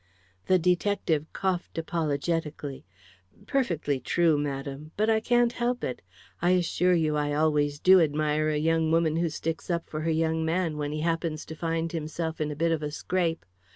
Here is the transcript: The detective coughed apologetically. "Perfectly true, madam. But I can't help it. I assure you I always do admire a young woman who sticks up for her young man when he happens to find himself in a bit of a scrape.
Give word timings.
The 0.47 0.57
detective 0.57 1.31
coughed 1.31 1.77
apologetically. 1.77 2.87
"Perfectly 3.45 3.99
true, 3.99 4.35
madam. 4.35 4.89
But 4.97 5.11
I 5.11 5.19
can't 5.19 5.53
help 5.53 5.83
it. 5.83 6.01
I 6.41 6.49
assure 6.57 6.95
you 6.95 7.15
I 7.15 7.33
always 7.35 7.77
do 7.79 8.01
admire 8.01 8.49
a 8.49 8.57
young 8.57 8.89
woman 8.91 9.17
who 9.17 9.29
sticks 9.29 9.69
up 9.69 9.87
for 9.87 10.01
her 10.01 10.09
young 10.09 10.43
man 10.43 10.77
when 10.77 10.91
he 10.91 11.01
happens 11.01 11.45
to 11.45 11.55
find 11.55 11.91
himself 11.91 12.41
in 12.41 12.49
a 12.49 12.55
bit 12.55 12.71
of 12.71 12.81
a 12.81 12.89
scrape. 12.89 13.45